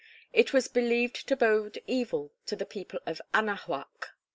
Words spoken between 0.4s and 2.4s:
was believed to bode evil